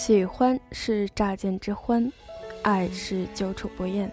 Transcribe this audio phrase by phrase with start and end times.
[0.00, 2.10] 喜欢是乍见之欢，
[2.62, 4.10] 爱是久处不厌。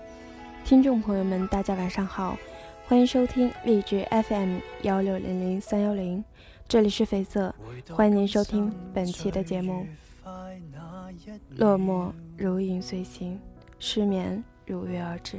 [0.65, 2.37] 听众朋友们，大家晚上好，
[2.85, 6.21] 欢迎收听荔枝 FM 幺六零零三幺零，
[6.67, 7.55] 这里是绯色，
[7.89, 9.87] 欢迎您收听本期的节目。
[11.51, 13.39] 落寞如影随形，
[13.79, 15.37] 失眠如约而至。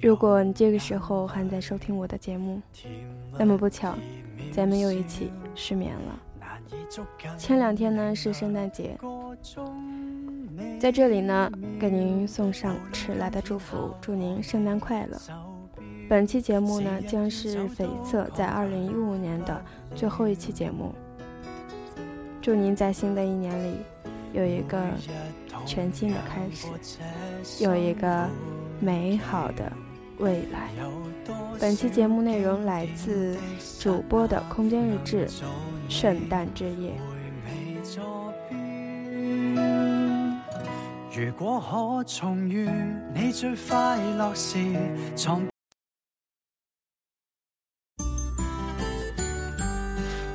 [0.00, 2.62] 如果你这个时候还在收听我的节目，
[3.38, 3.94] 那么不巧，
[4.50, 6.22] 咱们又一起失眠了。
[7.38, 8.96] 前两天呢是圣诞节，
[10.80, 15.18] 在这里呢给您送上迟来的祝福，祝您圣诞快乐。
[16.08, 19.60] 本期节目呢将是绯色在二零一五年的
[19.94, 20.94] 最后一期节目，
[22.40, 23.76] 祝您在新的一年里
[24.32, 24.78] 有一个
[25.66, 26.68] 全新的开始，
[27.64, 28.28] 有一个
[28.78, 29.72] 美好的
[30.18, 30.70] 未来。
[31.58, 33.36] 本期节目内容来自
[33.80, 35.28] 主播的空间日志。
[35.88, 36.92] 圣诞之夜。
[41.14, 42.68] 如果可重遇
[43.14, 44.58] 你最快乐时，
[45.16, 45.48] 从。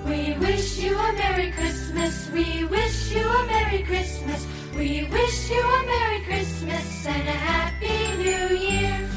[0.06, 2.32] We wish you a Merry Christmas.
[2.34, 4.44] We wish you a Merry Christmas.
[4.76, 9.11] We wish you a Merry Christmas and a Happy New Year.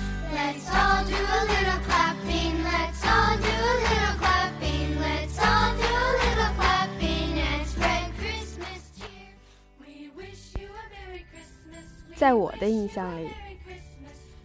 [12.16, 13.28] 在我的印象里，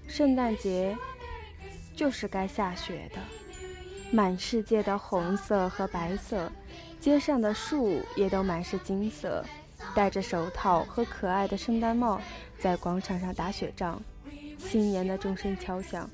[0.05, 0.97] 圣诞节
[1.95, 3.21] 就是该下雪的。
[4.11, 6.51] 满世界的红色和白色，
[6.99, 9.45] 街上的树也都满是金色。
[9.95, 12.19] 戴着手套和可爱的圣诞帽，
[12.59, 14.01] 在广场上打雪仗。
[14.59, 16.07] 新年的钟声敲响，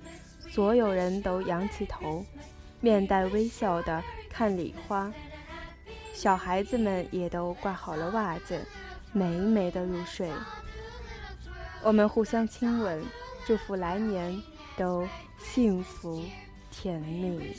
[0.48, 2.24] 所有人都仰起头，
[2.80, 5.12] 面带微笑的看礼花。
[6.14, 8.61] 小孩子们也都挂好了袜子，
[9.11, 10.30] 美美的入睡。
[11.84, 13.04] 我们互相亲吻，
[13.45, 14.42] 祝福来年
[14.78, 15.05] 都
[15.38, 16.23] 幸福
[16.72, 17.54] 甜蜜。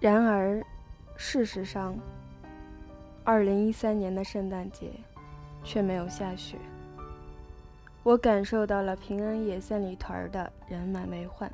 [0.00, 0.62] 然而，
[1.16, 1.96] 事实上，
[3.24, 4.90] 二零一三年的圣诞节
[5.62, 6.58] 却没有下雪。
[8.02, 11.50] 我感受到了平安夜三里屯儿的人满为患，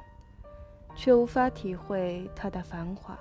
[0.96, 3.16] 却无法体会它的繁华。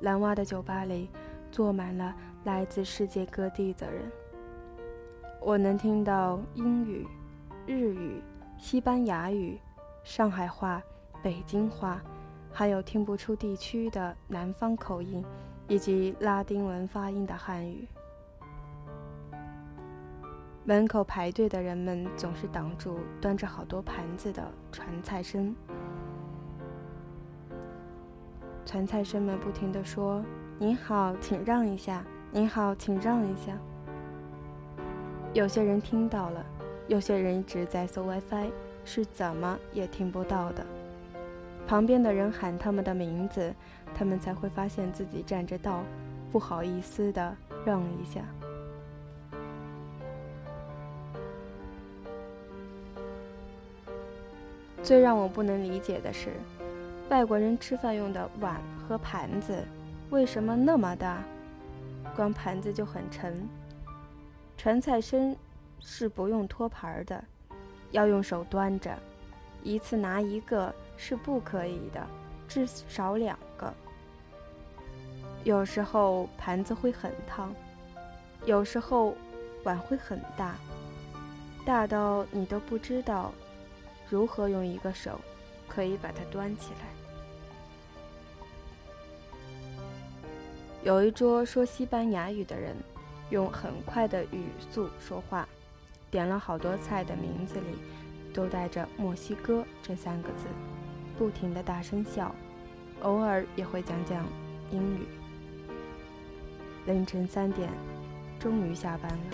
[0.00, 1.08] 蓝蛙的酒吧里
[1.50, 4.02] 坐满了来自世界各地的人，
[5.40, 7.06] 我能听到英语、
[7.66, 8.20] 日语、
[8.58, 9.58] 西班牙语、
[10.04, 10.82] 上海话、
[11.22, 12.02] 北京话。
[12.52, 15.24] 还有听不出地区的南方口音，
[15.68, 17.86] 以及拉丁文发音的汉语。
[20.64, 25.56] 门口排队的人们总是挡住端着好多盘子的传菜生，
[28.66, 30.22] 传菜生们不停地说
[30.58, 32.04] ：“您好，请让一下。
[32.30, 33.56] ”“您好，请让一下。”
[35.32, 36.44] 有些人听到了，
[36.86, 38.50] 有些人一直在搜 WiFi，
[38.84, 40.64] 是怎么也听不到的。
[41.70, 43.54] 旁边的人喊他们的名字，
[43.94, 45.84] 他们才会发现自己占着道，
[46.32, 48.22] 不好意思的让一下。
[54.82, 56.32] 最让我不能理解的是，
[57.08, 59.64] 外国人吃饭用的碗和盘子
[60.10, 61.22] 为什么那么大？
[62.16, 63.48] 光盘子就很沉。
[64.58, 65.36] 传菜生
[65.78, 67.22] 是不用托盘的，
[67.92, 68.98] 要用手端着，
[69.62, 70.74] 一次拿一个。
[71.02, 72.06] 是不可以的，
[72.46, 73.72] 至少两个。
[75.44, 77.54] 有时候盘子会很烫，
[78.44, 79.16] 有时候
[79.64, 80.56] 碗会很大，
[81.64, 83.32] 大到你都不知道
[84.10, 85.18] 如何用一个手
[85.66, 86.80] 可以把它端起来。
[90.82, 92.76] 有一桌说西班牙语的人，
[93.30, 95.48] 用很快的语速说话，
[96.10, 97.78] 点了好多菜的名字里
[98.34, 100.46] 都带着“墨西哥”这三个字。
[101.20, 102.34] 不停的大声笑，
[103.02, 104.24] 偶尔也会讲讲
[104.70, 105.06] 英语。
[106.86, 107.68] 凌晨三点，
[108.38, 109.24] 终于下班了。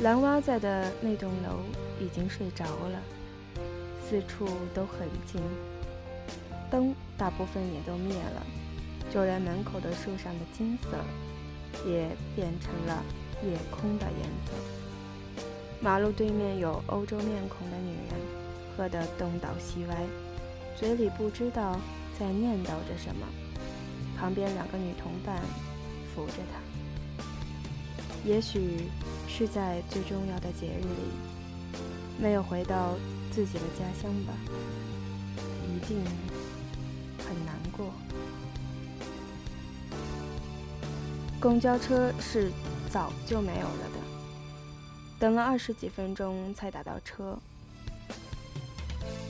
[0.00, 1.58] 蓝蛙在的那栋楼
[2.00, 3.00] 已经睡着了，
[4.08, 5.42] 四处都很静，
[6.70, 8.46] 灯大部分也都灭了，
[9.12, 10.90] 就连门口的树上的金色，
[11.84, 13.02] 也变成了
[13.42, 15.42] 夜空的颜色。
[15.80, 18.47] 马路对面有欧洲面孔的女人，
[18.78, 20.06] 喝得东倒西歪，
[20.78, 21.80] 嘴里不知道
[22.16, 23.26] 在念叨着什么。
[24.16, 25.42] 旁边两个女同伴
[26.14, 27.24] 扶着她，
[28.24, 28.88] 也许
[29.26, 31.80] 是在最重要的节日里，
[32.22, 32.94] 没有回到
[33.32, 34.32] 自己的家乡吧，
[35.66, 35.98] 一定
[37.26, 37.92] 很难过。
[41.40, 42.52] 公交车是
[42.88, 43.98] 早就没有了的，
[45.18, 47.36] 等了二十几分钟才打到车。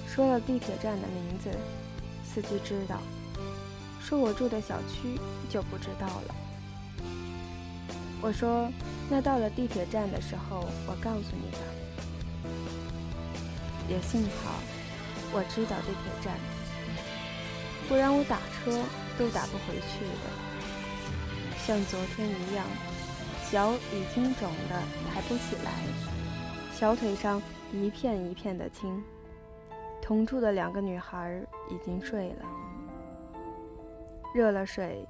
[0.08, 1.50] 说了地铁站的名字，
[2.24, 3.00] 司机知道。
[4.00, 5.20] 说我住的小区
[5.50, 6.34] 就不知道了。
[8.22, 8.68] 我说，
[9.10, 11.58] 那到了地铁站的时候，我告诉你吧。
[13.88, 14.60] 也幸好，
[15.30, 16.34] 我知道地铁站，
[17.86, 18.72] 不然我打车
[19.18, 21.66] 都打不回去的。
[21.66, 22.66] 像昨天一样，
[23.52, 24.82] 脚已经肿得
[25.12, 25.70] 抬不起来，
[26.74, 27.40] 小腿上
[27.72, 29.02] 一片一片的青。
[30.08, 31.38] 同住的两个女孩
[31.68, 32.46] 已经睡了。
[34.32, 35.06] 热了水，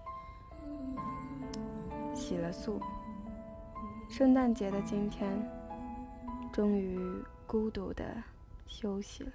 [2.16, 2.80] 洗了漱。
[4.08, 5.30] 圣诞节的今天，
[6.52, 6.98] 终于
[7.46, 8.04] 孤独的
[8.66, 9.30] 休息了。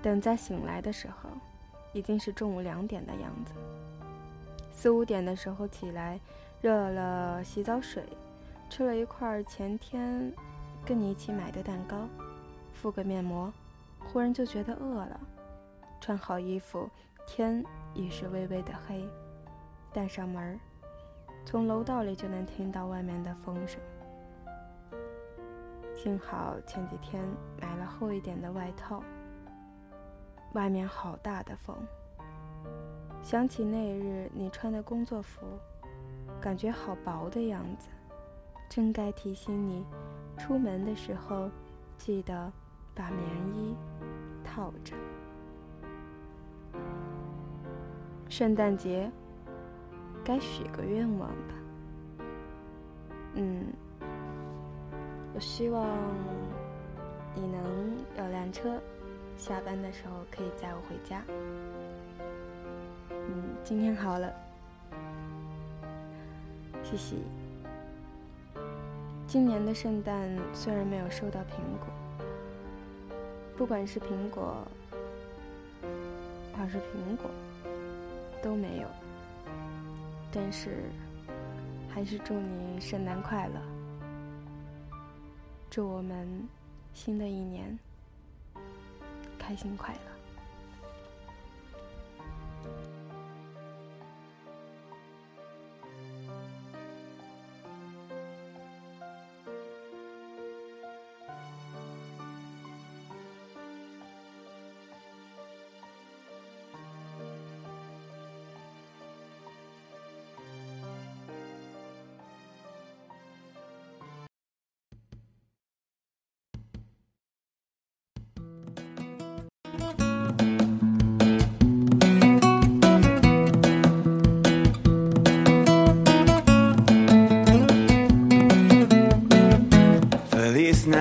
[0.00, 1.30] 等再醒来的时候，
[1.92, 3.54] 已经是中午两点的样子。
[4.70, 6.20] 四五点的时候起来，
[6.60, 8.04] 热了洗澡水，
[8.70, 10.32] 吃了一块前天
[10.86, 12.06] 跟你一起买的蛋糕，
[12.72, 13.52] 敷个面膜，
[14.00, 15.20] 忽然就觉得饿了。
[16.00, 16.88] 穿好衣服，
[17.26, 17.64] 天
[17.94, 19.08] 已是微微的黑。
[19.92, 20.58] 带上门
[21.44, 23.78] 从楼道里就能听到外面的风声。
[25.94, 27.22] 幸好前几天
[27.60, 29.02] 买了厚一点的外套。
[30.54, 31.76] 外面好大的风。
[33.22, 35.46] 想起那日你穿的工作服，
[36.40, 37.88] 感觉好薄的样子，
[38.68, 39.84] 真该提醒你，
[40.36, 41.48] 出门的时候
[41.96, 42.52] 记得
[42.94, 43.76] 把棉衣
[44.44, 44.94] 套着。
[48.28, 49.10] 圣诞节
[50.24, 51.54] 该许个愿望吧。
[53.34, 53.66] 嗯，
[55.34, 55.86] 我希望
[57.34, 58.80] 你能有辆车，
[59.36, 61.22] 下班的时候可以载我回家。
[63.10, 64.32] 嗯，今天好了，
[66.82, 67.22] 嘻嘻。
[69.26, 71.88] 今年的圣诞虽然没有收到苹果，
[73.62, 74.66] 不管是苹果
[76.52, 77.30] 还是苹果。
[78.42, 78.88] 都没有，
[80.32, 80.90] 但是
[81.88, 83.60] 还是祝你圣诞快乐，
[85.70, 86.48] 祝我们
[86.92, 87.78] 新的一年
[89.38, 90.21] 开心快乐。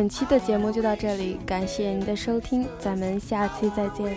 [0.00, 4.16] 本期的节目就到这里，感谢您的收听，咱们下期再见。